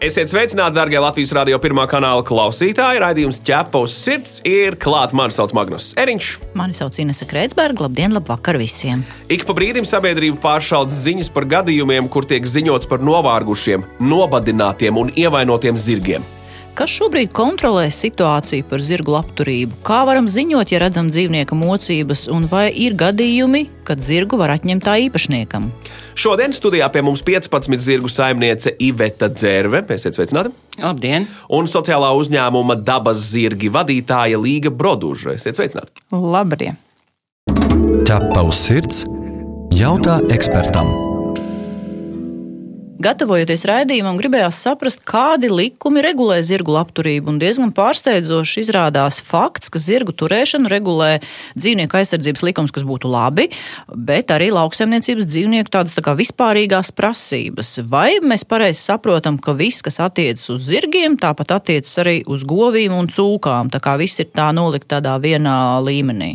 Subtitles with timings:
[0.00, 3.02] Esiet sveicināti, darbie Latvijas radio pirmā kanāla klausītāji.
[3.02, 5.12] Raidījums ķepa uz sirds ir klāts.
[5.12, 6.30] Mani sauc Magnus Eriņš.
[6.56, 7.84] Mani sauc Inese Kreitsberga.
[7.84, 9.04] Labdien, labvakar visiem!
[9.28, 15.12] Ik pa brīdim sabiedrība pāršauc ziņas par gadījumiem, kur tiek ziņots par novārgušiem, nobadinātiem un
[15.20, 16.24] ievainotiem zirgiem.
[16.78, 19.80] Kas šobrīd kontrolē situāciju par zirgu labturību?
[19.86, 24.86] Kā varam ziņot, ja redzam dzīvnieka mocības, un vai ir gadījumi, kad zirgu var atņemt
[24.86, 25.68] tā īpašniekam?
[26.14, 29.82] Šodien studijā pie mums 15 zirgu saimniece Iveta Dzērve.
[29.96, 30.54] Esiet sveicināti!
[30.80, 31.26] Labdien!
[31.50, 35.34] Un sociālā uzņēmuma dabas zirgi vadītāja Līga Broduža.
[35.40, 35.92] Esiet sveicināti!
[36.14, 36.78] Labdien!
[38.06, 39.04] Ķepa uz sirds
[39.74, 41.09] jautā ekspertam.
[43.00, 47.30] Gatavojoties raidījumam, gribējās saprast, kādi likumi regulē zirgu labturību.
[47.32, 51.08] Un diezgan pārsteidzoši izrādās fakts, ka zirgu turēšanu regulē
[51.56, 53.46] dzīvnieku aizsardzības likums, kas būtu labi,
[53.88, 57.72] bet arī lauksaimniecības dzīvnieku tādas tā kā vispārīgās prasības.
[57.88, 62.98] Vai mēs pareizi saprotam, ka viss, kas attiecas uz zirgiem, tāpat attiecas arī uz govīm
[62.98, 63.72] un cūkām?
[63.72, 65.56] Tā kā viss ir tā nolikt tādā vienā
[65.88, 66.34] līmenī.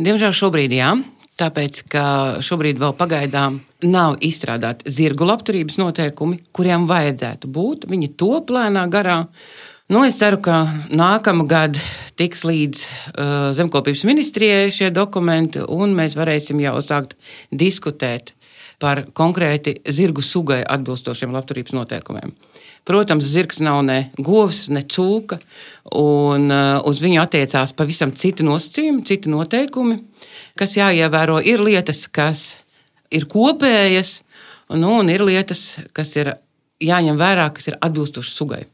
[0.00, 0.96] Diemžēl šobrīd jā.
[1.34, 2.04] Tāpēc, ka
[2.46, 7.88] šobrīd vēl pagaidām nav izstrādāti zirgu labturības noteikumi, kuriem vajadzētu būt.
[7.90, 9.24] Viņi to plēnā garā.
[9.90, 10.62] Nu, es ceru, ka
[10.94, 11.82] nākamā gada
[12.16, 17.18] tiks līdz uh, zemkopības ministrijai šie dokumenti, un mēs varēsim jau sākt
[17.50, 18.32] diskutēt
[18.78, 22.30] par konkrēti zirgu sugai atbilstošiem labturības noteikumiem.
[22.84, 25.38] Protams, zirgs nav ne govs, ne cūka,
[25.96, 30.02] un uh, uz viņu attiecās pavisam citi nosacījumi, citi noteikumi.
[30.58, 31.38] Kas jāievēro.
[31.40, 32.44] Ir lietas, kas
[33.14, 34.18] ir kopējas,
[34.76, 35.64] nu, un ir lietas,
[35.96, 36.34] kas ir
[36.84, 38.64] jāņem vērā, kas ir atbilstošas sugai.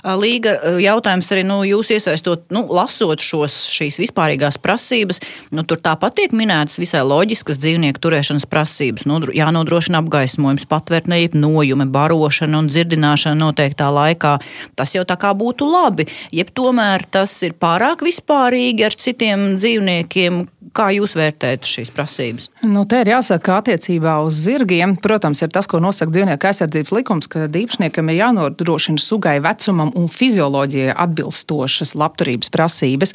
[0.00, 5.20] Līga jautājums arī nu, jūs iesaistot, nu, lasot šos, šīs vispārīgās prasības.
[5.52, 9.06] Nu, tur tāpat tiek minētas visai loģiskas dzīvnieku turēšanas prasības.
[9.10, 14.38] Nu, jānodrošina apgaismojums, patvērtne, nojume, barošana un dzirdināšana noteiktā laikā.
[14.78, 16.08] Tas jau tā kā būtu labi.
[16.32, 20.46] Jeb tomēr tas ir pārāk vispārīgi ar citiem dzīvniekiem.
[20.76, 22.44] Kā jūs vērtējat šīs prasības?
[22.62, 26.92] Nu, te ir jāsaka, ka attiecībā uz zirgiem, protams, ir tas, ko nosaka dzīvnieku aizsardzības
[26.94, 33.12] likums, ka īpašniekam ir jānodrošina sugai vecumam vecumam un fizioloģijai atbilstošas labturības prasības.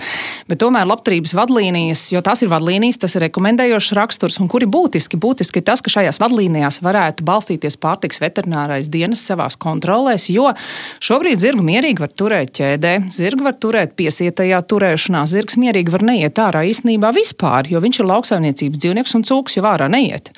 [0.48, 5.18] Bet tomēr labturības vadlīnijas, jo tās ir vadlīnijas, tas ir rekomendējošs raksturs, un kuri būtiski,
[5.18, 10.52] būtiski ir tas, ka šajās vadlīnijās varētu balstīties pārtiks veterinārais dienas savās kontrolēs, jo
[11.00, 16.40] šobrīd zirgu mierīgi var turēt ķēdē, zirgu var turēt piesietajā turēšanā, zirgs mierīgi var neiet
[16.40, 20.32] ārā īstenībā vispār, jo viņš ir lauksaimniecības dzīvnieks un cūks jau ārā neiet.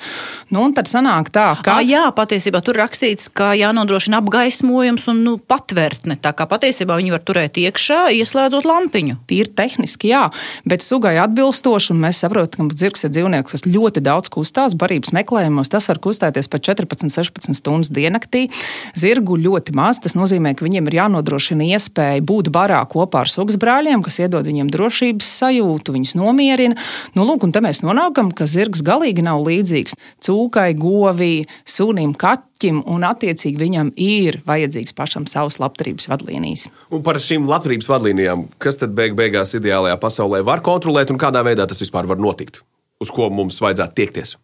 [0.50, 1.78] Nu, un tad sanāk tā, ka.
[1.78, 6.18] À, jā, patiesībā tur rakstīts, ka jānodrošina apgaismojums un nu, patvērtne.
[6.28, 9.14] Tā kā patiesībā viņi var turēt iekšā, ieslēdzot lampiņu.
[9.30, 10.26] Tīri tehniski, jā,
[10.68, 15.14] bet sugai atbilstoši, un mēs saprotam, ka zirgs ir dzīvnieks, kas ļoti daudz kustās barības
[15.16, 15.72] meklējumos.
[15.72, 18.50] Tas var kustēties pat 14, 16 stundas diennaktī.
[18.92, 20.02] Zirgu ļoti maz.
[20.04, 24.44] Tas nozīmē, ka viņiem ir jānodrošina iespēja būt barā kopā ar sugas brāļiem, kas iedod
[24.44, 26.76] viņiem drošības sajūtu, viņus nomierina.
[27.16, 29.96] Nu, lūk, un te mēs nonākam, ka zirgs galīgi nav līdzīgs
[30.28, 36.68] cūkai, govī, sunim, kaķim kaķim, un attiecīgi viņam ir vajadzīgs pašam savs labturības vadlīnijas.
[36.90, 41.44] Un par šīm labturības vadlīnijām, kas tad beig beigās ideālajā pasaulē var kontrolēt un kādā
[41.44, 42.62] veidā tas vispār var notikt?
[43.00, 44.36] Uz ko mums vajadzētu tiekties?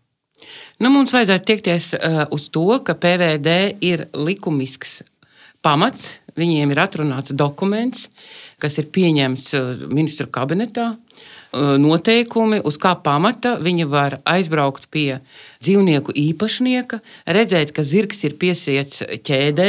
[0.79, 5.03] Nu, mums vajadzētu tiekties uh, uz to, ka PVD ir likumisks
[5.63, 6.21] pamats.
[6.35, 8.09] Viņiem ir atrunāts dokuments,
[8.59, 10.95] kas ir pieņemts uh, ministru kabinetā.
[11.55, 15.21] Uh, noteikumi, uz kā pamata viņi var aizbraukt pie
[15.63, 16.99] dzīvnieku īpašnieka,
[17.37, 19.69] redzēt, ka zirgs ir piesiets ķēdē,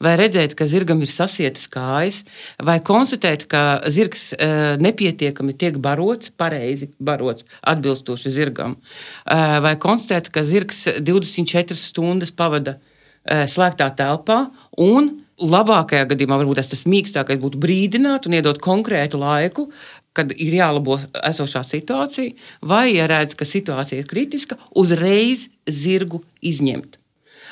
[0.00, 2.22] vai redzēt, ka zirgam ir sasietas kājas,
[2.62, 10.32] vai konstatēt, ka zirgs uh, nepietiekami tiek barots, pareizi barots, atbilstoši zirgam, uh, vai konstatēt,
[10.32, 12.78] ka zirgs 24 stundas pavada
[13.26, 14.44] slēgtā telpā
[14.78, 19.66] un labākajā gadījumā, varbūt tas mīkstākais būtu brīdināt un iedot konkrētu laiku,
[20.16, 22.34] kad ir jālabo esošā situācija,
[22.64, 26.96] vai ja redz, ka situācija ir kritiska, uzreiz zirgu izņemt.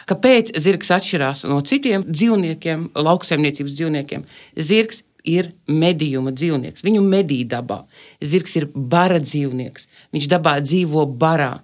[0.08, 4.24] Kāpēc zirgs atšķirās no citiem dzīvniekiem, lauksaimniecības dzīvniekiem?
[4.60, 6.84] Zirgs ir medījuma dzīvnieks.
[6.84, 7.82] Viņu medī dabā.
[8.20, 9.88] Zirgs ir bara dzīvnieks.
[10.12, 11.56] Viņš dabā dzīvo barā.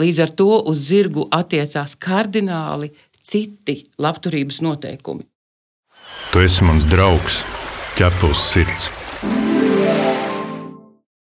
[0.00, 2.92] Līdz ar to uz zirgu attiecās kardināli
[3.24, 5.26] citi labturības noteikumi.
[6.32, 7.42] Tu esi mans draugs,
[7.96, 8.92] ķepus sirds.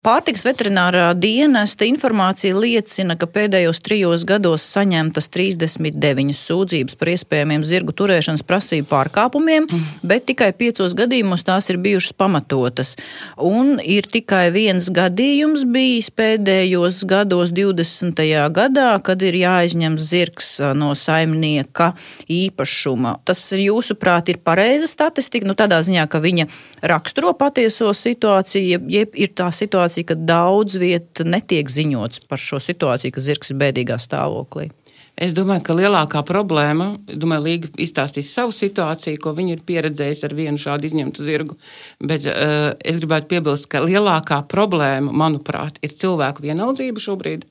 [0.08, 7.92] Pārtiks veterinārā dienesta informācija liecina, ka pēdējos trijos gados saņemtas 39 sūdzības par iespējamiem zirgu
[7.92, 9.68] turēšanas prasību pārkāpumiem,
[10.08, 12.94] bet tikai piecos gadījumos tās ir bijušas pamatotas.
[13.36, 18.24] Un ir tikai viens gadījums bijis pēdējos gados, 20.
[18.56, 21.90] gadā, kad ir jāizņem zirgs no saimnieka
[22.32, 23.18] īpašuma.
[23.28, 26.48] Tas, jūsuprāt, ir pareiza statistika, nu tādā ziņā, ka viņa
[26.96, 33.16] raksturo patieso situāciju, jeb ir tā situācija, ka daudz viet netiek ziņots par šo situāciju,
[33.16, 34.70] ka zirgs ir bēdīgā stāvoklī.
[35.18, 40.36] Es domāju, ka lielākā problēma, domāju, Līga izstāstīs savu situāciju, ko viņi ir pieredzējuši ar
[40.38, 41.58] vienu šādu izņemtu zirgu.
[41.98, 47.48] Bet uh, es gribētu piebilst, ka lielākā problēma, manuprāt, ir cilvēku vienaldzība šobrīd.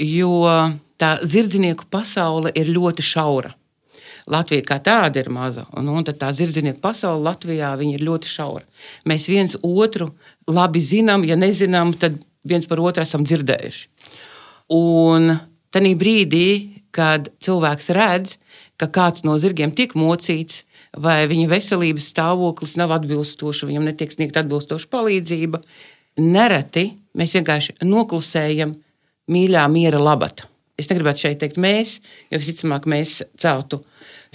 [0.00, 0.40] Jo
[0.98, 3.52] tā zirdzinieku pasaule ir ļoti šaura.
[4.30, 8.64] Latvija kā tāda ir maza, un, un tā zirdzinieku pasaule Latvijā ir ļoti šaura.
[9.04, 10.08] Mēs viens otru
[10.48, 13.88] labi zinām, ja nezinām, tad viens par otru esam dzirdējuši.
[14.72, 15.34] Un
[15.74, 16.48] tajā brīdī,
[16.94, 18.38] kad cilvēks redz,
[18.80, 20.62] ka kāds no zirgiem tiek mocīts,
[20.96, 25.60] vai viņa veselības stāvoklis nav atbilstošs, viņam netiek sniegta atbilstoša palīdzība,
[26.22, 26.88] nereti
[27.18, 28.76] mēs vienkārši noklusējam
[29.30, 30.48] mīļā miera labata.
[30.78, 31.98] Es negribētu šeit teikt mēs,
[32.32, 33.82] jo visticamāk mēs celtu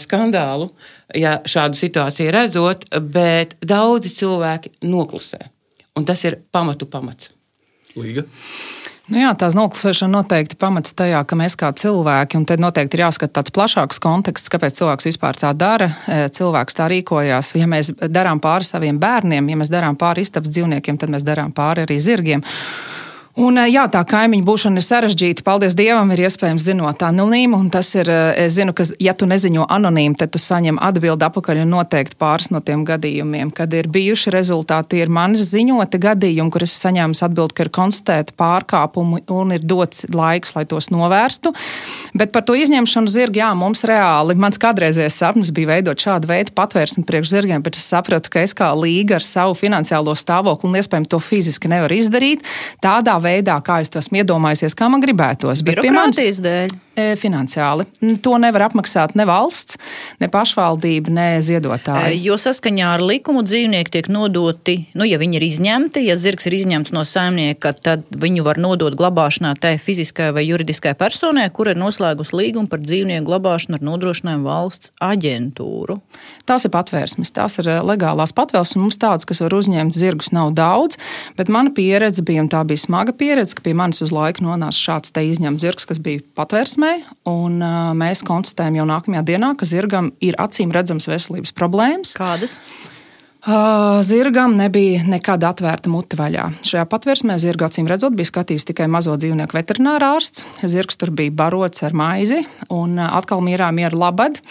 [0.05, 0.69] skandālu,
[1.15, 5.41] ja šādu situāciju redzot, bet daudzi cilvēki noklusē.
[5.99, 7.33] Un tas ir pamatu pamats.
[7.97, 8.23] Līga.
[9.09, 13.07] Nu jā, tās noklusēšana noteikti pamats tajā, ka mēs kā cilvēki, un te noteikti ir
[13.07, 17.55] jāskata tāds plašāks konteksts, kāpēc cilvēks vispār tā dara, e, cilvēks tā rīkojās.
[17.57, 21.49] Ja mēs darām pāri saviem bērniem, ja mēs darām pāri istabas dzīvniekiem, tad mēs darām
[21.57, 22.45] pāri arī zirgiem.
[23.39, 25.45] Un, eh, jā, tā kaimiņu būšana ir sarežģīta.
[25.47, 27.61] Paldies Dievam, ir iespējams zinot anonīmu.
[27.71, 31.61] Tas ir, eh, es zinu, ka, ja tu neziņo anonīmu, tad tu saņem atbildi apakaļ
[31.61, 34.99] un noteikti pāris no tiem gadījumiem, kad ir bijuši rezultāti.
[34.99, 40.05] Ir manis ziņoti gadījumi, kur es saņēmu atbildi, ka ir konstatēta pārkāpumi un ir dots
[40.11, 41.53] laiks, lai tos novērstu.
[42.13, 46.51] Bet par to izņemšanu zirgu, jā, mums reāli, mans kādreizējais sapnis bija veidot šādu veidu
[46.51, 50.75] patvērsni priekš zirgiem, bet es sapratu, ka es kā līga ar savu finansiālo stāvokli un
[50.75, 52.43] iespējams to fiziski nevaru izdarīt.
[52.83, 53.28] Tādā veidā,
[53.65, 55.63] kā es to esmu iedomājies, kā man gribētos.
[55.65, 56.77] Bet pie manis dēļ.
[56.99, 57.85] E, finansiāli.
[58.25, 59.77] To nevar apmaksāt ne valsts,
[60.19, 62.15] ne pašvaldība, ne ziedotāji.
[62.17, 66.49] E, jo saskaņā ar likumu dzīvnieki tiek nodoti, nu, ja viņi ir izņemti, ja zirgs
[66.49, 71.71] ir izņemts no saimnieka, tad viņu var nodot glabāšanā tai fiziskai vai juridiskai personai, kur
[71.71, 75.99] ir noslēgusi līgumu par dzīvnieku glabāšanu ar nodrošinājumu valsts aģentūru.
[76.49, 78.81] Tās ir patvērsmes, tās ir e, legālās patvērsmes.
[78.81, 80.99] Mums tādas, kas var uzņemt zirgus, nav daudz,
[81.39, 84.75] bet mana pieredze bija, un tā bija smaga pieredze, ka pie manis uz laiku nonāca
[84.75, 89.55] šāds te izņemts zirgs, kas bija patvērsmē zirgai, un uh, mēs konstatējam jau nākamajā dienā,
[89.57, 92.15] ka zirgam ir acīm redzamas veselības problēmas.
[92.17, 92.57] Kādas?
[93.39, 96.49] Uh, zirgam nebija nekāda atvērta mute vaļā.
[96.67, 100.43] Šajā patvērsmē zirga acīm redzot, bija skatījis tikai mazo dzīvnieku veterinārārsts.
[100.67, 104.41] Zirgs tur bija barots ar maizi un atkal mierā miera labad.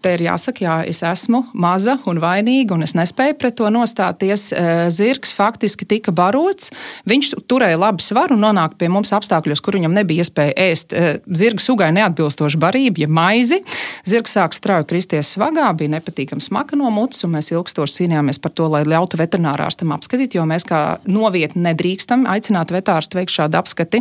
[0.00, 4.46] Te ir jāsaka, jā, es esmu maza un vainīga, un es nespēju pret to nostāties.
[4.56, 6.70] Eh, zirgs faktiski tika barots.
[7.10, 11.18] Viņš turēja labu svaru un nonāca pie mums apstākļos, kur viņam nebija iespēja ēst eh,
[11.28, 13.60] zirga sugai neatbilstošu barību, ja maizi.
[14.08, 18.56] Zirgs sāk strauji kristies svagā, bija nepatīkams smaka no mutes, un mēs ilgstoši cīnījāmies par
[18.56, 24.00] to, lai ļautu veterinārārstam apskatīt, jo mēs kā novietni nedrīkstam aicināt vetārstu veikt šādu apskati.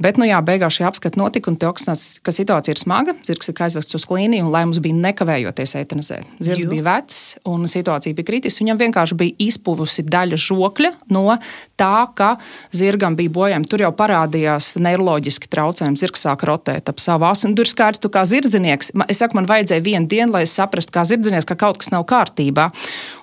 [0.00, 3.64] Bet, nu jā, beigās šī apskata notika, un toksnās, ka situācija ir smaga, zirgs ir
[3.68, 6.34] aizvests uz klīniju, un lai mums bija nekavē nekavējoties eitanizēt.
[6.42, 8.62] Zirgs bija vecs un situācija bija kritiska.
[8.64, 11.24] Viņam vienkārši bija izpuvusi daļa žokļa no
[11.76, 12.36] tā, ka
[12.72, 13.68] zirgam bija bojājumi.
[13.70, 15.98] Tur jau parādījās neiroloģiski traucējumi.
[16.00, 17.50] Zirgs sāk rotēt ap savu asu.
[17.54, 18.92] Tur skaidrs, tu kā zirdzinieks.
[19.08, 22.06] Es saku, man vajadzēja vienu dienu, lai es saprastu, kā zirdzinieks, ka kaut kas nav
[22.10, 22.70] kārtībā.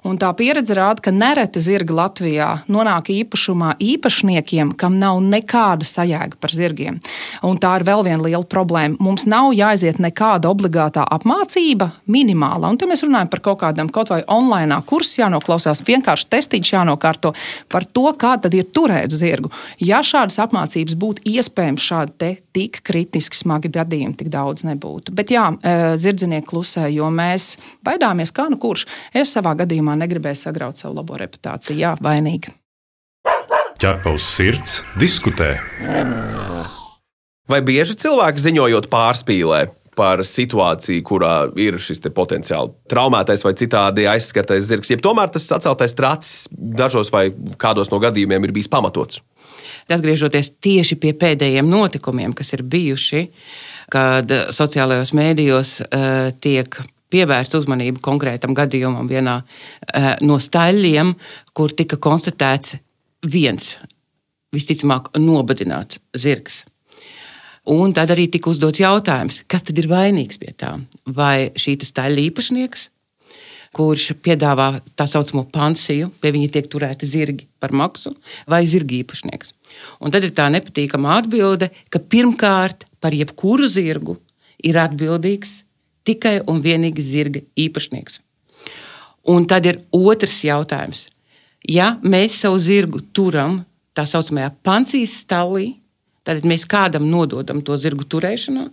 [0.07, 6.39] Un tā pieredze rāda, ka nereti zirgi Latvijā nonāk īpašumā īpašniekiem, kam nav nekāda sajēga
[6.41, 6.97] par zirgiem.
[7.45, 8.97] Un tā ir vēl viena liela problēma.
[9.01, 12.71] Mums nav jāiziet nekāda obligātā apmācība, minimāla.
[12.71, 17.33] Un te mēs runājam par kaut kādam kaut vai online kursu jānoklausās, vienkārši testīts jānokārto
[17.71, 19.51] par to, kā tad ir turēt zirgu.
[19.79, 25.15] Ja šādas apmācības būtu iespējams, šādi tik kritiski smagi gadījumi tik daudz nebūtu.
[25.15, 27.55] Bet jā, e, zirdzinieki klusē, jo mēs
[27.85, 28.87] baidāmies, kā nu kurš.
[29.13, 31.79] Es savā gadījumā negribēja sagraut savu labo reputāciju.
[31.79, 32.53] Jā, vainīga.
[33.81, 35.55] Ķerpa uz sirds, diskutē.
[37.49, 39.63] Vai bieži cilvēki ziņojot pārspīlē
[39.97, 45.95] par situāciju, kurā ir šis potenciāli traumētais vai citādi aizskartais zirgs, jeb tomēr tas atceltais
[45.97, 47.29] tracis dažos vai
[47.61, 49.21] kādos no gadījumiem ir bijis pamatots?
[49.91, 53.25] Atgriežoties tieši pie pēdējiem notikumiem, kas ir bijuši,
[53.91, 56.79] kad sociālajos mēdījos uh, tiek
[57.11, 61.13] pievērst uzmanību konkrētam gadījumam vienā eh, no staļļiem,
[61.57, 62.77] kur tika konstatēts
[63.27, 63.75] viens
[64.55, 66.63] visticamāk nobadināts zirgs.
[67.71, 70.73] Un tad arī tika uzdots jautājums, kas tad ir vainīgs pie tā?
[71.07, 72.89] Vai šī staļļa īpašnieks,
[73.77, 78.11] kurš piedāvā tā saucamo pansiju, pie viņa tiek turēti zirgi par maksu,
[78.51, 79.53] vai zirga īpašnieks?
[80.03, 84.17] Un tad ir tā nepatīkama atbilde, ka pirmkārt par jebkuru zirgu
[84.67, 85.61] ir atbildīgs
[86.03, 88.19] tikai un vienīgi zirga īpašnieks.
[89.31, 91.05] Un tad ir otrs jautājums.
[91.69, 93.61] Ja mēs savu zirgu turam
[93.95, 95.75] tā saucamajā pansijas stāvī,
[96.27, 98.67] tad mēs kādam nododam to zirgu turēšanā.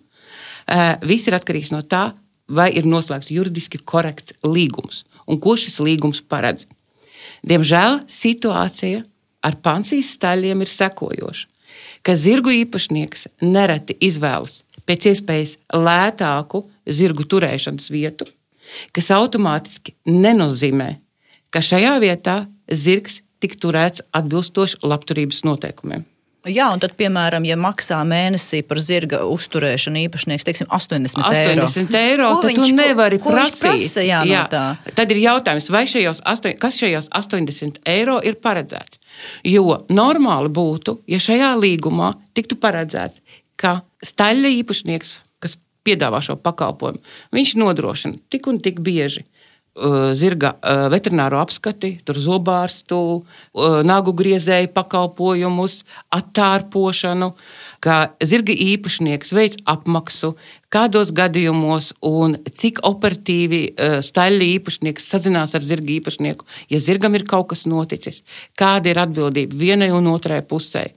[1.09, 2.13] Viss ir atkarīgs no tā,
[2.49, 6.65] vai ir noslēgts juridiski korekts līgums un ko šis līgums paredz.
[7.45, 9.05] Diemžēl situācija
[9.45, 11.47] ar pansijas staļiem ir sekojoša,
[12.03, 18.25] ka zirgu īpašnieks nereti izvēlas pēc iespējas lētāku zirgu turēšanas vietu,
[18.97, 20.95] kas automātiski nenozīmē,
[21.53, 22.39] ka šajā vietā
[22.73, 26.07] zirgs tik turēts atbilstoši labturības noteikumiem.
[26.53, 31.67] Jā, un tad, piemēram, ja maksā mēnesī par zirga uzturēšanu īpašnieks, teiksim, 80 eiro.
[31.69, 33.63] 80 eiro, tad viņš, tu nevari prasīt.
[33.65, 34.45] Prasa, jā, jā.
[34.47, 34.93] No tā.
[34.99, 36.23] tad ir jautājums, šajos,
[36.63, 39.01] kas šajos 80 eiro ir paredzēts.
[39.47, 43.23] Jo normāli būtu, ja šajā līgumā tiktu paredzēts,
[43.59, 47.03] ka staļļa īpašnieks, kas piedāvā šo pakalpojumu,
[47.35, 49.27] viņš nodrošina tik un tik bieži
[50.19, 55.83] zirga uh, veterināro apskati, zobārstu, uh, nagu griezēju pakalpojumus,
[56.15, 57.31] attārpošanu,
[57.85, 60.35] kā zirga īpašnieks veids apmaksu,
[60.73, 63.63] kādos gadījumos un cik operatīvi
[64.05, 68.21] staļļa īpašnieks sazinās ar zirga īpašnieku, ja zirgam ir kaut kas noticis,
[68.59, 70.91] kāda ir atbildība vienai un otrai pusē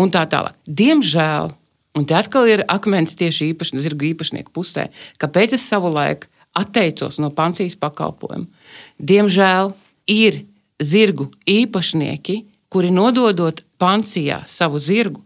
[0.00, 0.56] un tā tālāk.
[0.66, 1.52] Diemžēl,
[2.00, 4.88] un te atkal ir akmens tieši īpašnieku, zirga īpašnieku pusē,
[5.22, 8.46] kāpēc es savu laiku atteicos no pansijas pakalpojuma.
[8.98, 9.72] Diemžēl
[10.10, 10.42] ir
[10.82, 12.42] zirgu īpašnieki,
[12.72, 15.22] kuri nododot pansijā savu zirgu,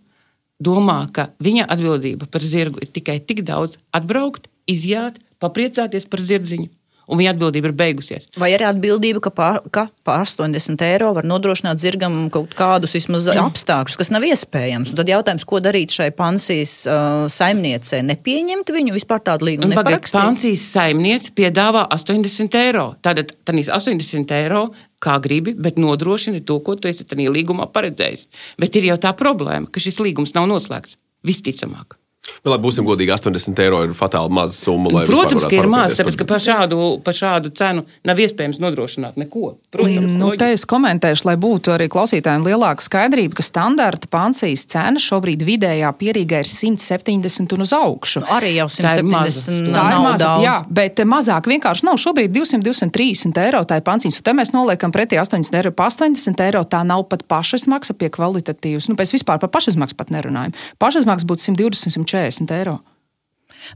[0.58, 6.70] domā, ka viņa atbildība par zirgu ir tikai tik daudz atbraukt, izjāt, papriecāties par zirdziņu
[7.06, 8.28] un viņa atbildība ir beigusies.
[8.40, 13.28] Vai arī atbildība, ka par, ka par 80 eiro var nodrošināt zirgam kaut kādus vismaz
[13.46, 14.92] apstākļus, kas nav iespējams.
[14.92, 18.02] Un tad jautājums, ko darīt šai pansijas uh, saimniecei?
[18.06, 19.76] Nepieņemt viņu vispār tādu līgumu.
[19.76, 22.88] Pagaidiet, pansijas saimniece piedāvā 80 eiro.
[23.04, 24.66] Tātad tādīs 80 eiro
[25.02, 28.26] kā gribi, bet nodrošini to, ko tu esi tajā līgumā paredzējis.
[28.60, 30.98] Bet ir jau tā problēma, ka šis līgums nav noslēgts.
[31.26, 31.98] Visticamāk.
[32.46, 35.04] Bet, lai būsim godīgi, 80 eiro ir fatāli maza summa.
[35.08, 39.56] Protams, ka ir maz, tāpēc ka par šādu, par šādu cenu nav iespējams nodrošināt neko.
[39.74, 45.02] Protams, nu, te es komentēšu, lai būtu arī klausītājiem lielāka skaidrība, ka standarta pansijas cena
[45.02, 48.22] šobrīd vidējā pierīgā ir 170 un uz augšu.
[48.24, 50.32] Nu, arī jau 170 tā ir maza.
[50.44, 51.98] Jā, bet mazāk vienkārši nav.
[52.02, 55.74] Šobrīd 200, 230 eiro tā ir pansijas, un te mēs noliekam pretī 80 eiro.
[55.76, 58.90] Pa 80 eiro tā nav pat pašizmaksa pie kvalitatīvas.
[58.90, 60.54] Nu, pēc vispār par pašizmaksu pat nerunājam.
[60.82, 62.15] Pašizmaksa būtu 120, 140.
[62.16, 62.78] 40 eiro.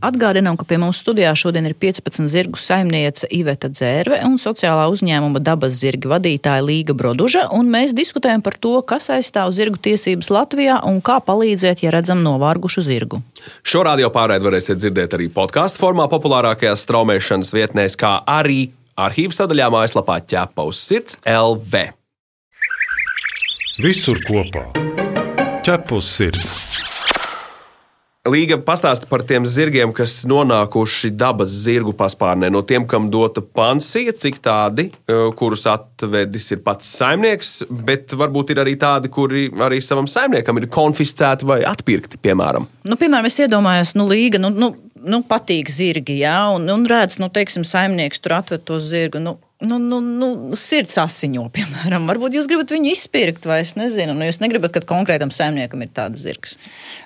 [0.05, 5.43] Atgādinām, ka pie mums studijā šodien ir 15 zirgu saimniece Iveta Dzērve un sociālā uzņēmuma
[5.43, 10.79] dabas zirga vadītāja Līga Broduža, un mēs diskutējam par to, kas aizstāv zirgu tiesības Latvijā
[10.87, 13.23] un kā palīdzēt, ja redzam novārgušu zirgu.
[13.67, 18.69] Šo radio pārēdi varēsiet dzirdēt arī podkāstu formā populārākajās straumēšanas vietnēs, kā arī
[19.01, 21.89] arhīvu sadaļā mājaslapā ķepa uz sirds LV.
[23.81, 24.69] Visur kopā
[25.65, 26.70] ķepa uz sirds.
[28.31, 32.51] Līga pastāsta par tiem zirgiem, kas nonākuši dabas zirgu paspārnē.
[32.53, 37.53] No tiem, kam dota pansija, cik tādi, e, kurus atvedis ir pats saimnieks,
[37.89, 42.69] bet varbūt ir arī tādi, kuri arī savam saimniekam ir konfiscēti vai atpirkti, piemēram.
[42.87, 47.19] Nu, piemēram, es iedomājos, nu, Līga, nu, nu, nu patīk zirgi, jā, un, un redz,
[47.23, 49.23] nu, teiksim, saimnieks tur atved to zirgu.
[49.23, 52.07] Nu, nu, nu, nu, sirds asiņo, piemēram.
[52.09, 54.15] Varbūt jūs gribat viņu izpirkt, vai es nezinu.
[54.17, 56.55] Nu, jūs negribat, ka konkrētam saimniekam ir tāds zirgs.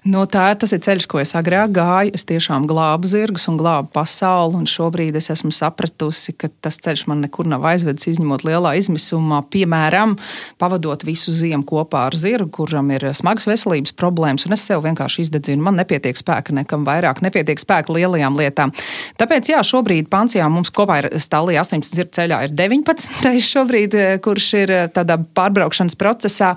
[0.07, 2.13] No tā tas ir ceļš, ko es agrāk gāju.
[2.15, 4.61] Es tiešām glābu zirgus un glābu pasauli.
[4.61, 9.43] Un šobrīd es esmu sapratusi, ka tas ceļš man nekur nav aizvedis, izņemot lielā izmisumā.
[9.51, 10.15] Piemēram,
[10.63, 15.27] pavadot visu ziemu kopā ar zirgu, kuram ir smagas veselības problēmas, un es sev vienkārši
[15.27, 15.65] izdedzinu.
[15.67, 18.71] Man nepietiek spēka nekam vairāk, nepietiek spēka lielajām lietām.
[19.19, 23.33] Tāpēc, jā, šobrīd Pancijā mums kopā ir stāvī 18 zirga ceļā ir 19.
[23.53, 26.55] šobrīd, kurš ir tādā pārbraukšanas procesā.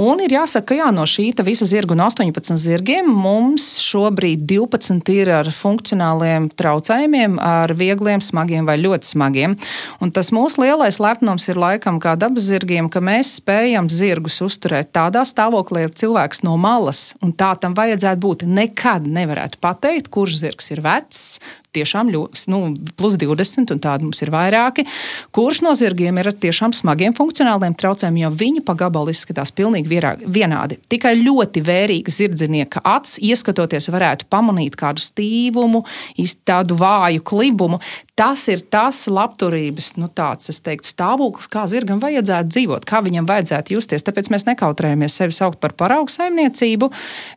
[0.00, 4.44] Un ir jāsaka, ka jā, no šī visa zirga un 18 zirga zirgiem mums šobrīd
[4.46, 9.56] 12 ir ar funkcionāliem traucējumiem, ar viegliem, smagiem vai ļoti smagiem.
[10.04, 14.92] Un tas mūsu lielais lepnums ir laikam kā dabas zirgiem, ka mēs spējam zirgus uzturēt
[14.96, 20.40] tādā stāvoklī, ka cilvēks no malas, un tā tam vajadzētu būt, nekad nevarētu pateikt, kurš
[20.44, 21.24] zirgs ir vecs,
[21.76, 22.60] tiešām ļoti, nu,
[22.98, 24.86] plus 20, un tādi mums ir vairāki,
[25.36, 29.90] kurš no zirgiem ir ar tiešām smagiem funkcionāliem traucējumiem, jo viņi pa gabalu izskatās pilnīgi
[29.90, 30.80] vierā, vienādi.
[30.92, 35.84] Tikai ļoti vērīga zirdzinieka acs, ieskatoties, varētu pamanīt kādu stīvumu,
[36.46, 37.80] tādu vāju klibumu.
[38.16, 43.74] Tas ir tas labturības nu, tāds, teiktu, stāvoklis, kā zirgam vajadzētu dzīvot, kā viņam vajadzētu
[43.74, 44.06] justies.
[44.06, 46.88] Tāpēc mēs nekautrējamies sevi saukt par paraugu saimniecību,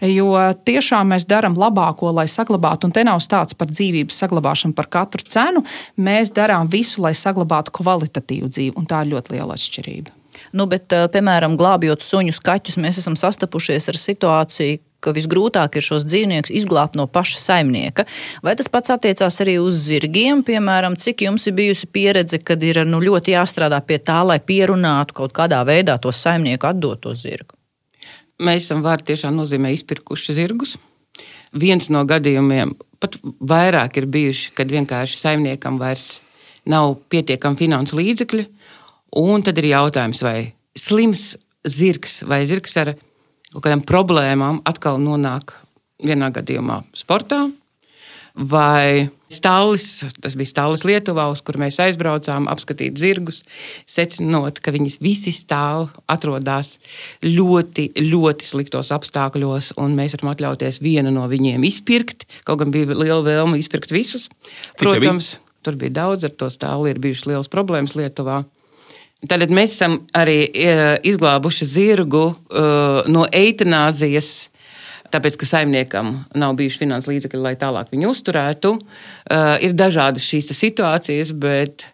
[0.08, 0.30] jo
[0.70, 5.28] tiešām mēs darām labāko, lai saglabātu, un te nav stāsts par dzīvības saglabāšanu par katru
[5.28, 5.66] cenu.
[6.00, 10.16] Mēs darām visu, lai saglabātu kvalitatīvu dzīvi, un tā ir ļoti liela atšķirība.
[10.56, 16.06] Nu, bet, piemēram, glābjot suņus, kaķus, mēs esam sastapušies ar situāciju, ka visgrūtāk ir šos
[16.08, 18.06] dzīvniekus izglābt no paša saimnieka.
[18.46, 20.44] Vai tas pats attiecās arī uz zirgiem?
[20.48, 25.18] Piemēram, cik jums ir bijusi pieredze, kad ir nu, ļoti jāstrādā pie tā, lai pierunātu
[25.22, 27.56] kaut kādā veidā to saimnieku atdot to zirgu?
[28.40, 30.78] Mēs esam vārdi tiešām nozīmē izpirkuši zirgus.
[31.60, 36.20] Viens no gadījumiem, pat vairāk ir bijuši, kad vienkārši saimniekam vairs
[36.70, 38.46] nav pietiekami finansu līdzekļu,
[39.20, 41.34] un tad ir jautājums, vai slims
[41.68, 42.94] zirgs vai zirgs ar
[43.54, 45.56] kaut kādām problēmām atkal nonāk
[46.06, 47.48] vienā gadījumā sportā.
[48.40, 53.42] Vai stālis, tas bija stālis Lietuvā, uz kur mēs aizbraucām, apskatīt zirgus,
[53.90, 56.78] secinot, ka viņas visi stāv, atrodas
[57.26, 62.30] ļoti, ļoti sliktos apstākļos, un mēs varam atļauties vienu no viņiem izpirkt.
[62.48, 64.30] Kaut gan bija liela vēlme izpirkt visus.
[64.80, 68.44] Protams, tur bija daudz ar to stāli, ir bijušas lielas problēmas Lietuvā.
[69.20, 70.76] Tātad mēs esam arī e,
[71.10, 74.48] izglābuši zirgu uh, no eitanāzijas.
[75.12, 80.54] Tāpēc, ka saimniekam nav bijuši finanses līdzekļi, lai tālāk viņu uzturētu, uh, ir dažādas šīs
[80.54, 81.90] situācijas, bet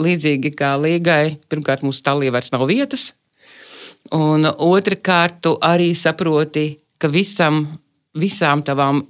[0.00, 3.10] līdzīgi kā līgai, pirmkārt, mūsu stāvā vairs nav vietas,
[4.14, 7.66] un otrkārt, tu arī saproti, ka visam,
[8.16, 9.02] visām tavām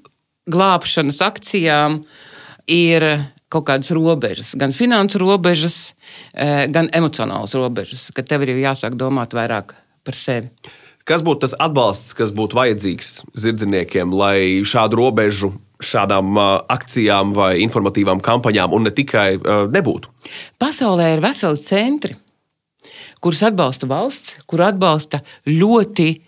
[0.51, 2.01] glābšanas akcijām
[2.67, 3.07] ir
[3.55, 5.95] kaut kādas robežas, gan finansu robežas,
[6.35, 10.51] eh, gan emocionālas robežas, ka tev ir jāsāk domāt vairāk par sevi.
[11.05, 15.53] Kas būtu tas atbalsts, kas būtu vajadzīgs zirdziniekiem, lai šādu robežu
[15.85, 20.09] šādām uh, akcijām vai informatīvām kampaņām, un ne tikai, uh, nebūtu?
[20.63, 22.17] Pasaulē ir veseli centri,
[23.21, 26.19] kurus atbalsta valsts, kur atbalsta ļoti e,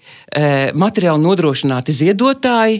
[0.73, 2.79] materiāli nodrošināti ziedotāji,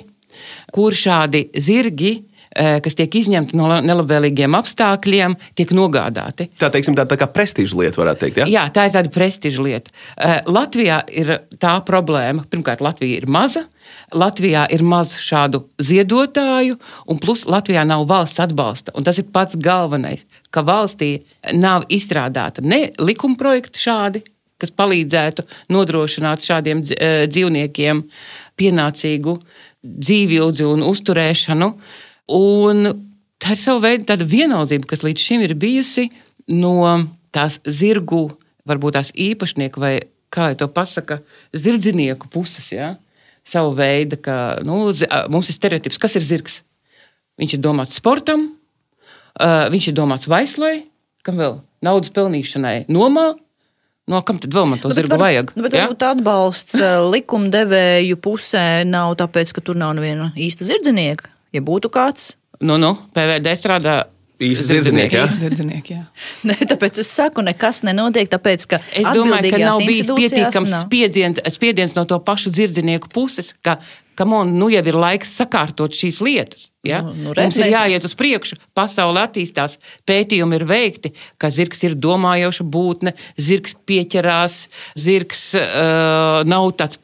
[0.73, 2.15] kur šādi zirgi
[2.57, 6.49] kas tiek izņemti no nelabvēlīgiem apstākļiem, tiek nogādāti.
[6.59, 8.41] Tā, teiksim, tā, tā kā prestiža lieta, varētu teikt.
[8.43, 8.47] Ja?
[8.51, 9.95] Jā, tā ir tāda prestiža lieta.
[10.17, 12.47] Eh, Latvijā ir tā problēma.
[12.51, 13.67] Pirmkārt, Latvija ir maza.
[14.15, 16.79] Latvijā ir maz šādu ziedotāju,
[17.11, 18.95] un plus Latvijā nav valsts atbalsta.
[18.99, 21.21] Un tas ir pats galvenais, ka valstī
[21.55, 24.25] nav izstrādāta ne likuma projekta šādi,
[24.57, 28.03] kas palīdzētu nodrošināt šādiem eh, dzīvniekiem
[28.57, 29.37] pienācīgu
[29.87, 31.67] dzīvildzi un uzturēšanu.
[31.67, 32.91] Uh, Un
[33.43, 36.09] tā ir sava veida vienaldzība, kas līdz šim ir bijusi
[36.51, 36.75] no
[37.35, 38.29] tās zirgu,
[38.67, 39.95] varbūt tās īpašnieku vai
[40.33, 41.21] kā jau to pasaka,
[41.55, 42.73] zirdzinieku puses.
[42.75, 42.95] Ja?
[43.47, 44.91] Savu veidu, ka nu,
[45.31, 46.61] mums ir stereotips, kas ir zirgs.
[47.39, 48.49] Viņš ir domāts sportam,
[49.37, 50.87] viņš ir domāts vaislai,
[51.27, 53.35] kam vēl naudas pelnīšanai, nomā.
[54.07, 55.49] No kam tad vēl man to nu, zirgu var, vajag?
[55.59, 55.85] Nu, bet ja?
[55.85, 56.77] varbūt atbalsts
[57.11, 61.33] likumdevēju pusē nav tāpēc, ka tur nav neviena īsta zirdzinieka.
[61.55, 64.05] Ja būtu kāds, nu, nu, PVD strādā
[64.43, 65.21] īsti zirdznieki.
[65.41, 66.03] Zirdznieki jā.
[66.49, 68.29] ne, tāpēc es saku, nekas nenotiek.
[68.33, 73.79] Tāpēc, es domāju, ka nav bijis pietiekams spiediens, spiediens no to pašu zirdzinieku puses, ka,
[74.17, 76.69] ka man nu jau ir laiks sakārtot šīs lietas.
[76.87, 77.03] Ja?
[77.05, 79.79] Nu, nu, redz, Mums ir jāiet uz priekšu, pasaule attīstās,
[80.09, 84.67] pētījumi ir veikti, ka zirgs ir domājoša būtne, zirgs pieķerās,
[85.01, 87.01] zirgs uh, nav tāds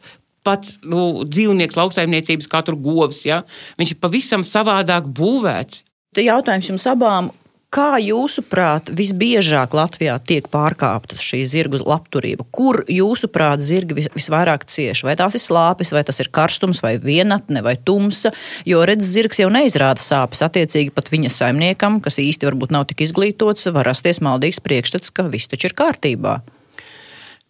[0.46, 3.24] pats nu, dzīvnieks, lauksaimniecības, tur govs.
[3.28, 3.42] Ja?
[3.80, 5.84] Viņš ir pavisam savādāk būvēts.
[6.12, 7.30] Te jautājums jums abām.
[7.72, 12.44] Kā jūsuprāt, visbiežāk Latvijā tiek pārkāpta šī zirgu labturība?
[12.52, 15.06] Kur jūsuprāt zirgi visvairāk cieši?
[15.08, 18.34] Vai tās ir slāpes, vai tas ir karstums, vai vienatne, vai tumsa?
[18.68, 20.44] Jo redz, zirgs jau neizrāda sāpes.
[20.44, 25.30] Attiecīgi pat viņa saimniekam, kas īsti varbūt nav tik izglītots, var rasties maldīgs priekšstats, ka
[25.32, 26.42] viss taču ir kārtībā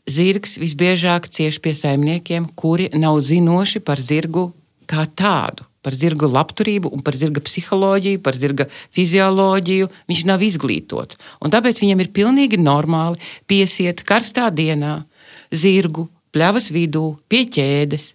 [0.09, 4.51] zirgs visbiežāk cieš pie saimniekiem, kuri nav zinoši par zirgu
[4.91, 5.67] kā tādu.
[5.83, 9.89] Par zirga labturību, par zirga psiholoģiju, par zirga fizioloģiju.
[10.07, 11.19] Viņš nav izglītots.
[11.43, 13.19] Un tāpēc viņam ir pilnīgi normāli
[13.51, 15.01] piesiet karstā dienā
[15.51, 18.13] zirgu pļavas vidū, pie ķēdes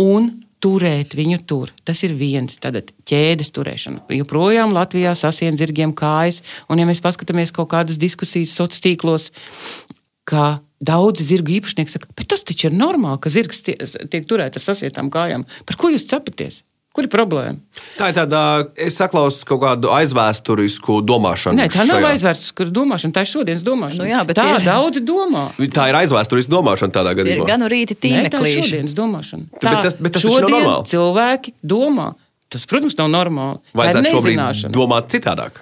[0.00, 1.74] un turēt viņu tur.
[1.84, 4.06] Tas ir viens tāds ķēdes turēšana.
[4.16, 9.30] Joprojām Latvijā sasien zirgiem kājas, un ja mēs paskatāmies kaut kādas diskusijas sociālos tīklos,
[10.28, 14.64] ka Daudzi zirgu īpašnieki saka, bet tas taču ir normāli, ka zirgs tiek turēts ar
[14.64, 15.44] sasietām kājām.
[15.68, 16.62] Par ko jūs cepaties?
[16.96, 17.60] Kur ir problēma?
[18.00, 18.38] Tā ir tāda,
[18.74, 21.60] es saklausu kaut kādu aizvēsturisku domāšanu.
[21.60, 22.08] Nē, tā nav šajā.
[22.16, 24.02] aizvērsta domāšana, tā ir šodienas domāšana.
[24.02, 25.44] Nu jā, bet tā ir- daudzi domā.
[25.70, 27.46] Tā ir aizvēsturiska domāšana tādā Ir gadījumā.
[27.46, 28.64] gan rīti Nē, tā ir tīmeklīši.
[28.64, 29.44] šodienas domāšana.
[29.52, 30.84] bet tas- bet tas šodien normāli.
[30.90, 32.14] cilvēki domā.
[32.50, 33.60] Tas, protams, nav normāli.
[33.60, 35.52] Tā ir Vajadzētu šobrīd domāt citādāk.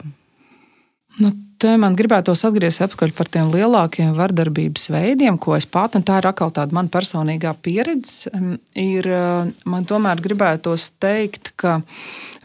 [1.19, 6.05] Nu, te man gribētos atgriezties atpakaļ par tiem lielākiem vardarbības veidiem, ko es pati, un
[6.07, 8.29] tā ir atkal tāda man personīgā pieredze.
[8.33, 11.81] em, Ir, eh, man tomēr gribētos teikt, ka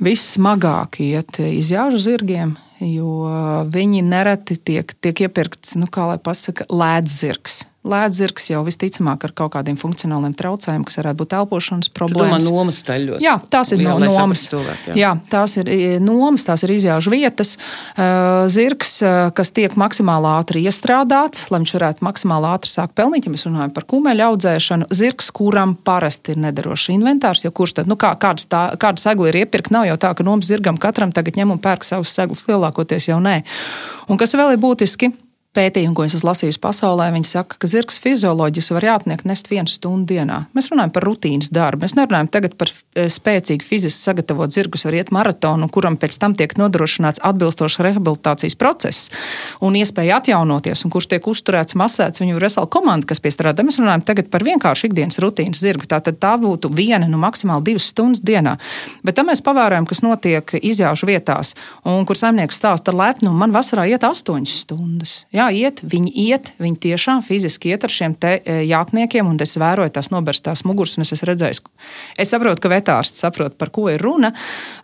[0.01, 7.65] vissmagāk iet izjāžu zirgiem, jo viņi nereti tiek, tiek iepirkts, nu, kā lai pasaka, lēdzirgs.
[7.89, 12.49] Lēdzirgs jau visticamāk ar kaut kādiem funkcionāliem traucējumiem, kas varētu būt elpošanas Tu domā, problēmas.
[12.53, 13.23] nomas taļos.
[13.25, 14.43] Jā, tās ir no, Lai saprastu nomas.
[14.53, 14.97] cilvēku, jā.
[15.01, 15.71] jā, tās ir
[16.05, 17.55] nomas, tās ir izjaužu vietas.
[18.53, 18.99] Zirgs,
[19.37, 23.73] kas tiek maksimāli ātri iestrādāts, lai viņš varētu maksimāli ātri sākt pelnīt, ja mēs runājam
[23.77, 24.89] par kumeļu audzēšanu.
[24.95, 29.33] Zirgs, kuram parasti ir nedarošs inventārs, jo kurš tad, nu, kā, kādas, tā, kādas segli
[29.33, 32.45] ir iepirkt, nav jau tā, ka nomas zirgam katram tagad ņem un pērk savus seglas
[32.49, 33.41] lielākoties jau nē.
[34.09, 35.13] Un kas vēl ir būtiski?
[35.57, 39.71] Pētījumi, ko es esmu lasījis pasaulē, viņi saka, ka zirgs fizioloģiski var jāatniek nest vienu
[39.73, 40.43] stundu dienā.
[40.53, 41.87] Mēs runājam par rutīnas darbu.
[41.87, 46.19] Mēs nerunājam tagad par e, spēcīgu fiziski sagatavotu zirgu, kas var iet maratonu, kuram pēc
[46.21, 49.09] tam tiek nodrošināts atbilstošs rehabilitācijas process
[49.65, 52.21] un iespēja atjaunoties, un kurš tiek uzturēts, masēts.
[52.21, 53.65] Viņu vesela komanda, kas piestrādā.
[53.65, 55.89] Mēs runājam tagad par vienkāršu ikdienas rutīnas zirgu.
[55.89, 58.59] Tātad tā būtu viena, nu maksimāli divas stundas dienā.
[59.01, 61.57] Bet tam mēs pavērojam, kas notiek izjaušu vietās,
[61.89, 65.19] un kur saimnieks stāsta ar lepnumu, man vasarā iet astoņas stundas.
[65.39, 69.93] Jā, iet, viņi iet, viņi tiešām fiziski iet ar šiem e, jātniekiem, un es vēroju
[69.95, 71.61] tās noberztās muguras, un es esmu redzējis,
[72.19, 74.33] es saprotu, ka vetārsts saprot, par ko ir runa.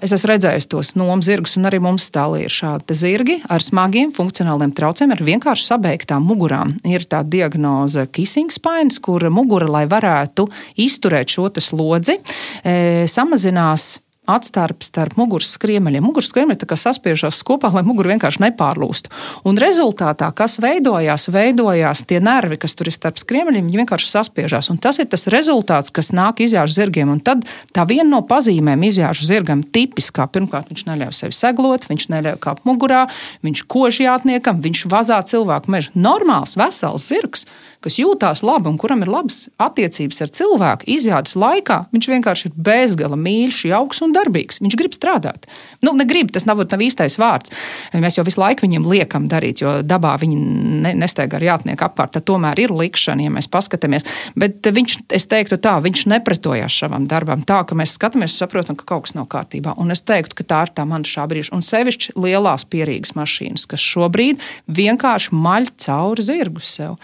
[0.04, 4.14] Es esmu redzējis tos nomu zirgus, un arī mums stālī ir šādi zirgi ar smagiem
[4.14, 6.76] funkcionāliem traucējumiem, ar vienkārši sabeigtām mugurām.
[6.86, 10.46] Ir tā diagnoze kissing spines, kur mugura, lai varētu
[10.86, 12.20] izturēt šo slodzi,
[12.62, 16.04] e, samazinās atstarpi starp muguras skriemeļiem.
[16.04, 19.12] Muguras skriemeļi saspiežās kopā, lai mugura vienkārši nepārlūstu.
[19.48, 24.70] Un rezultātā, kas veidojās, veidojās tie nervi, kas tur ir starp skriemeļiem, viņi vienkārši saspiežās.
[24.72, 27.12] Un tas ir tas rezultāts, kas nāk izjāžu zirgiem.
[27.12, 32.08] Un tad tā viena no pazīmēm izjāžu zirgam tipiskā, pirmkārt, viņš neļauj sevi seglot, viņš
[32.14, 33.04] neļauj kāpt mugurā,
[33.44, 35.92] viņš koži jātniekam, viņš vazā cilvēku mežu.
[35.94, 37.44] Normāls, vesels zirgs,
[37.84, 42.56] kas jūtās labi un kuram ir labas attiecības ar cilvēku, izjādes laikā, viņš vienkārši ir
[42.68, 44.60] bezgala mīļš, jauks un darbīgs.
[44.64, 45.48] Viņš grib strādāt.
[45.84, 47.52] Nu, negrib, tas nav, nav īstais vārds.
[47.94, 50.38] Mēs jau visu laiku viņiem liekam darīt, jo dabā viņi
[50.84, 52.14] ne, nesteigā ar jātnieku apkārt.
[52.16, 54.06] Tad tomēr ir likšana, ja mēs paskatāmies.
[54.38, 57.44] Bet viņš, es teiktu tā, viņš nepretojās šavam darbam.
[57.46, 59.76] Tā, ka mēs skatāmies, saprotam, ka kaut kas nav kārtībā.
[59.80, 61.54] Un es teiktu, ka tā ir tā mana šā brīža.
[61.56, 66.96] Un sevišķi lielās pierīgas mašīnas, kas šobrīd vienkārši maļ cauri zirgus sev.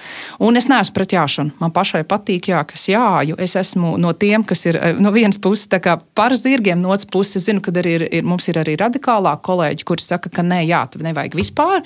[0.42, 1.56] Un es neesmu pret jāšanu.
[1.60, 3.38] Man pašai patīk, jā, kas jāju.
[3.40, 5.68] Es esmu no tiem, kas ir eh, no vienas puses
[6.14, 9.84] par zirgiem, no otras puses, es zinu, ka ir, ir, mums ir arī radikālāki kolēģi,
[9.84, 11.82] kuri saka, ka nē, jā, tev nevajag vispār.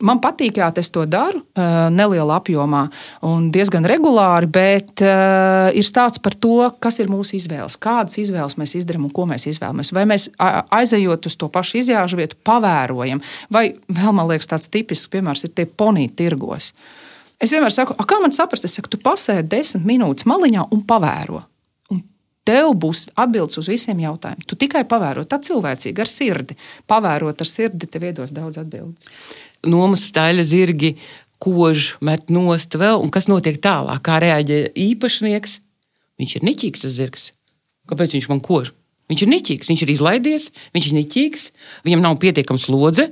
[0.00, 2.88] Man patīk, jā, es to daru uh, nelielā apjomā
[3.26, 8.58] un diezgan regulāri, bet uh, ir stāsts par to, kas ir mūsu izvēles, kādas izvēles
[8.58, 9.92] mēs izdarām un ko mēs izvēlamies.
[9.94, 15.10] Vai mēs aizejot uz to pašu izjāžu vietu, pavērojam, vai vēl man liekas tāds tipisks
[15.12, 16.72] piemērs ir tie ponīti tirgos.
[17.38, 21.44] Es vienmēr saku, kā man saprast, es saku, tu pasēdi desmit minūtes maliņā un pavēro.
[22.48, 24.46] Tev būs atbildes uz visiem jautājumiem.
[24.48, 26.56] Tu tikai pavēro, tā cilvēcīgi ar sirdi.
[26.88, 29.08] Pavērot ar sirdi, tev iedos daudz atbildes.
[29.68, 30.94] Nomas staļa zirgi,
[31.42, 35.60] kož, met nost vēl, un kas notiek tālāk, kā reaģē īpašnieks.
[36.18, 37.30] Viņš ir niķīgs, tas zirgs.
[37.90, 38.72] Kāpēc viņš man kož?
[39.08, 41.48] Viņš ir niķīgs, viņš ir izlaidies, viņš ir niķīgs,
[41.86, 43.08] viņam nav pietiekams lodze.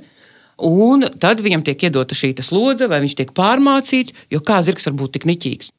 [0.57, 4.95] Un tad viņam tiek iedota šī slodze, vai viņš tiek pārmācīts, jo kā zirgs var
[4.97, 5.69] būt tik niķīgs.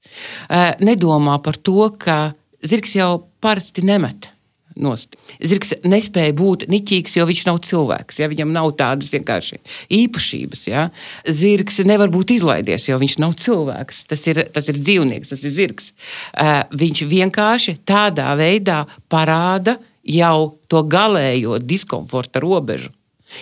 [0.87, 4.31] Nedomā par to, ka zirgs jau parasti nemet.
[4.79, 5.16] Nost.
[5.42, 8.21] Zirgs nespēja būt niķīgs, jo viņš nav cilvēks.
[8.23, 8.29] Ja?
[8.31, 9.59] Viņam nav tādas vienkārši
[9.97, 10.62] īpašības.
[10.71, 10.85] Ja?
[11.27, 14.05] Zirgs nevar būt izlaidies, jo viņš nav cilvēks.
[14.12, 15.90] Tas ir, tas ir dzīvnieks, tas ir zirgs.
[16.31, 22.94] Uh, viņš vienkārši tādā veidā parāda jau to galējo diskomforta robežu.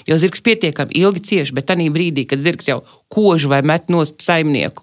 [0.09, 2.81] Jo zirgs pietiekami ilgi cieš, bet tajā brīdī, kad zirgs jau
[3.12, 4.83] kož vai met nost saimnieku,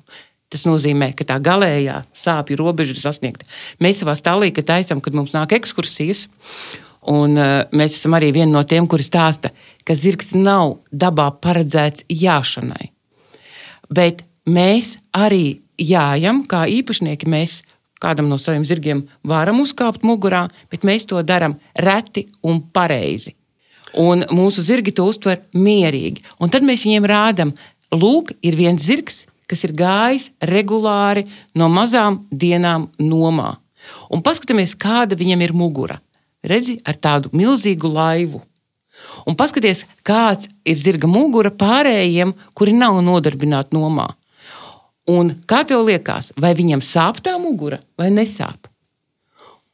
[0.54, 3.48] tas nozīmē, ka tā galējā sāpju robeža ir sasniegta.
[3.84, 6.28] Mēs savā stāvā taisām, kad mums nāk ekskursijas.
[7.10, 9.52] Un, uh, mēs esam arī vieni no tiem, kuri stāsta,
[9.84, 12.94] ka zirgs nav dabā paredzēts jāšanai.
[13.92, 17.60] Bet mēs arī jājam, kā īpašnieki, mēs
[18.04, 23.36] kādam no saviem zirgiem varam uzkāpt mugurā, bet mēs to darām reti un pareizi.
[24.00, 26.24] Un mūsu zirgi to uztver mierīgi.
[26.42, 27.54] Un tad mēs viņiem rādām,
[27.94, 31.28] lūk, ir viens zirgs, kas ir gājis regulāri
[31.60, 33.54] no mazām dienām nomā.
[34.10, 36.00] Un paskatāmies, kāda viņam ir mugura.
[36.44, 38.42] Redzi, ar tādu milzīgu laivu.
[39.28, 44.10] Un paskaties, kāds ir zirga mugura pārējiem, kuri nav nodarbināti nomā.
[45.10, 48.70] Un kā tev liekas, vai viņam sāp tā mugura vai nesāp?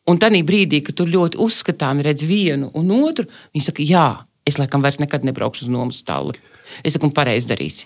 [0.09, 4.07] Un tajā brīdī, kad tu ļoti uzskatāmi redz vienu un otru, viņi saka, jā,
[4.49, 6.39] es laikam vairs nekad nebraukšu uz nomas stāli.
[6.81, 7.85] Es saku, pareizi darīsi.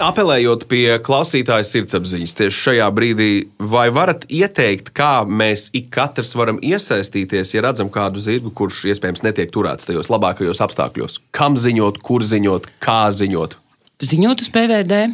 [0.00, 3.28] Apelējot pie klausītāja sirdsapziņas, tieši šajā brīdī,
[3.60, 9.24] vai varat ieteikt, kā mēs ik katrs varam iesaistīties, ja redzam kādu zirgu, kurš iespējams
[9.26, 11.20] netiek turēts tajos labākajos apstākļos?
[11.36, 13.58] Kam ziņot, kur ziņot, kā ziņot?
[14.02, 15.04] Ziņot uz PVD.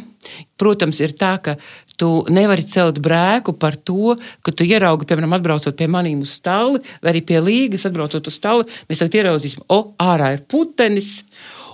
[0.59, 1.57] Protams, ir tā, ka
[1.99, 4.15] tu nevari celt brēku par to,
[4.45, 8.39] ka tu ieraugi, piemēram, atbraucot pie maniem uz stāli, vai arī pie līgas, atbraucot uz
[8.39, 11.17] stāli, mēs tagad ieraudzīsim, o, ārā ir putenis,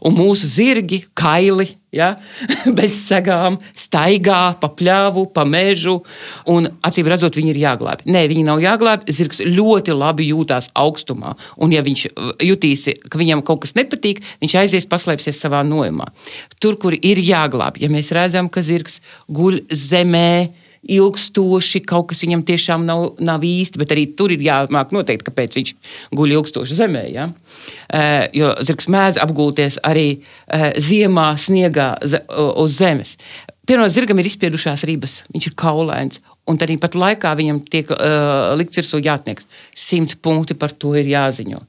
[0.06, 2.12] un mūsu zirgi, kaili, ja,
[2.78, 5.98] bez segām, staigā pa pļāvu, pa mežu.
[6.52, 8.06] Un, acīm redzot, viņi ir jāglābj.
[8.12, 9.16] Nē, viņi nav jāglābj.
[9.16, 11.36] Zirgs ļoti labi jūtās augstumā.
[11.62, 16.12] Un, ja viņš uh, jutīs, ka viņam kaut kas nepatīk, viņš aizies paslēpsies savā nojumā.
[16.64, 20.30] Tur, kur ir jāglābj, ja mēs redzam, ka zirgs guļ zemē,
[20.92, 25.58] ilgstoši, kaut kas viņam tiešām nav, nav īsti, bet arī tur ir jāmāk noteikt, kāpēc
[25.58, 25.74] viņš
[26.16, 27.04] guļ ilgstoši zemē.
[27.14, 27.30] Ja?
[27.90, 31.96] Uh, jo zirgs mēdz apgulties arī uh, ziemā, sniegā
[32.62, 33.18] uz zemes.
[33.66, 36.22] Pirmā zirgam ir izspiedušās ribas, viņš ir kaulains.
[36.46, 39.48] Un tad pat laikā viņam tiek uh, likts virsū jātnieks.
[39.74, 41.64] Simts punkti par to ir jāziņo.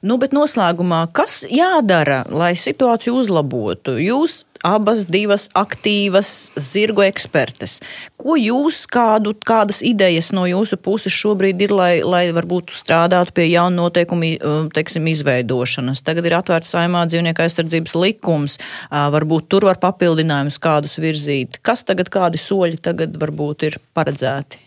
[0.00, 3.98] Nu, bet noslēgumā, kas jādara, lai situāciju uzlabotu?
[4.00, 7.78] Jūs abas divas aktīvas zirgu ekspertes.
[8.20, 13.48] Ko jūs, kādu, kādas idejas no jūsu puses šobrīd ir, lai, lai varbūt strādātu pie
[13.50, 16.04] jaunu noteikumu um, teiksim, izveidošanas?
[16.06, 18.58] Tagad ir atvērts saimā dzīvnieku aizsardzības likums,
[18.90, 21.60] varbūt tur var papildinājumus kādus virzīt.
[21.66, 24.60] Kas tagad, kādi soļi tagad varbūt ir paredzēti?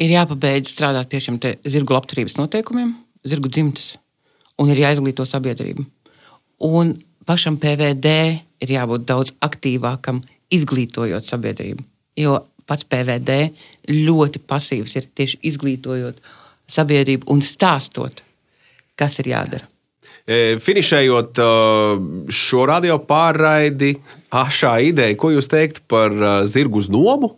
[0.00, 1.36] Ir jāpabeidz strādāt pie šiem
[1.68, 2.94] zirgu labturības noteikumiem,
[3.28, 3.94] zirgu dzimtas,
[4.60, 5.84] un ir jāizglīto sabiedrību.
[6.68, 6.94] Un
[7.28, 8.14] pašam PVD
[8.60, 11.84] ir jābūt daudz aktīvākam, izglītojot sabiedrību.
[12.20, 13.40] Jo pats PVD
[13.90, 16.20] ļoti pasīvs ir tieši izglītojot
[16.70, 18.22] sabiedrību un stāstot,
[18.98, 19.66] kas ir jādara.
[20.30, 21.40] E, finišējot
[22.30, 23.94] šo radio pārraidi,
[24.30, 26.14] ašā ideja, ko jūs teikt par
[26.46, 27.32] zirgu uz nomu?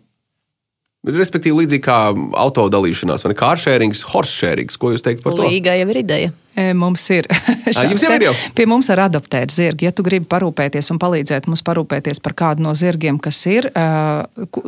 [1.02, 1.98] Respektīvi, līdzīgi kā
[2.38, 4.76] auto dalīšanās, vai kāršērings, horsešērings.
[4.78, 5.48] Ko jūs teikt par to?
[5.48, 6.34] Līga jau ir ideja.
[6.54, 7.26] E, Mums ir.
[7.88, 8.32] jums jau ir jau?
[8.56, 9.86] Pie mums ir adaptēti zirgi.
[9.88, 13.70] Ja tu gribi parūpēties un palīdzēt mums parūpēties par kādu no zirgiem, kas ir,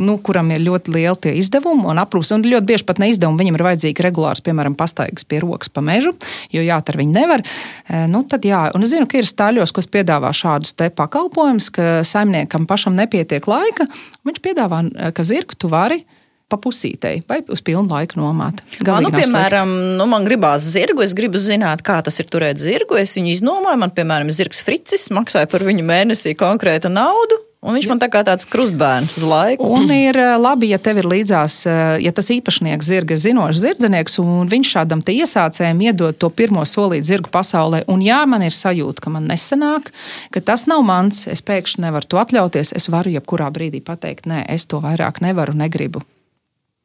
[0.00, 3.42] nu, kuram ir ļoti lieli tie izdevumi un aprūs, un ļoti bieži pat ne izdevumi,
[3.42, 6.14] viņam ir vajadzīgi regulārs, piemēram, pastaigas pie rokas pa mežu,
[6.54, 7.44] jo jātar viņi nevar.
[7.44, 11.70] E, Nu, tad jā, un es zinu, ka ir stāļos, kas piedāvā šādus te pakalpojumus,
[11.74, 13.88] ka saimniekam pašam nepietiek laika.
[14.28, 14.84] Viņš piedāvā,
[15.16, 16.04] ka zirgu tu vari
[16.52, 18.60] pa pusītei vai uz pilnu laiku nomāt.
[18.78, 21.04] Jā, nu, piemēram, nu, man gribās zirgu.
[21.06, 22.98] Es gribu zināt, kā tas ir turēt zirgu.
[23.00, 23.80] Es viņu iznomāju.
[23.80, 27.40] Man, piemēram, ir zirgs Fricis, maksāja par viņu mēnesī konkrētu naudu.
[27.64, 29.64] Un viņš man tā kā tāds krustbērns uz laiku.
[29.72, 31.62] Un ir labi, ja tev ir līdzās,
[32.04, 36.66] ja tas īpašnieks zirga ir zinošs zirdzenieks, un viņš šādam te iesācējam iedod to pirmo
[36.68, 37.86] solīti zirgu pasaulē.
[37.88, 39.88] Un jā, man ir sajūta, ka man nesanāk,
[40.36, 42.74] ka tas nav mans, es pēkšņi nevaru to atļauties.
[42.76, 46.04] Es varu jebkurā brīdī pateikt, nē, es to vairāk nevaru, negribu.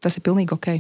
[0.04, 0.80] Tas ir pilnīgi ok.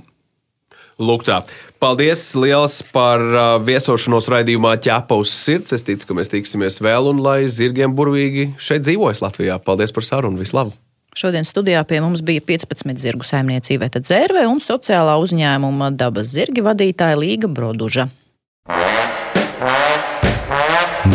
[0.99, 1.39] Lūk, tā.
[1.79, 5.71] Paldies liels par uh, viesošanos raidījumā ķepa uz sirds.
[5.77, 9.61] Es ticu, ka mēs tiksimies vēl un lai zirgiem burvīgi šeit dzīvojas Latvijā.
[9.63, 10.41] Paldies par sarunu.
[10.43, 10.75] Vislabu!
[11.15, 16.63] Šodien studijā pie mums bija 15 zirgu saimniecība Veta Dzērve un sociālā uzņēmuma dabas zirgi
[16.63, 18.09] vadītāja Līga Broduža.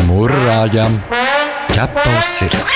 [0.09, 0.99] Mūrāģam,
[1.71, 2.73] ķepa uz sirds.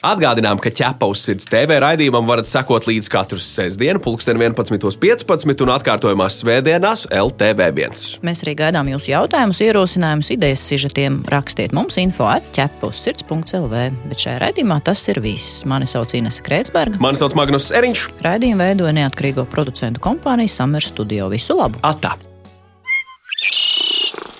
[0.00, 5.72] Atgādinām, ka ķepa uz sirds TV raidījumam varat sekot līdz katru sestdienu, pulksten 11.15 un
[5.74, 8.22] atkārtojumās svētdienās LTV1.
[8.24, 11.18] Mēs arī gaidām jūsu jautājumus, ierosinājumus, idejas sižetiem.
[11.28, 13.82] Rakstiet mums info atķepus sirds.lv.
[14.08, 15.66] Bet šajā raidījumā tas ir viss.
[15.68, 16.96] Mani sauc Inese Krētsberga.
[17.04, 18.06] Mani sauc Magnus Eriņš.
[18.24, 21.28] Raidījumu veidoja neatkarīgo producentu kompānija Summer Studio.
[21.28, 21.76] Visu labu!
[21.84, 22.16] Atā!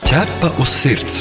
[0.08, 1.20] Ķepa uz sirds.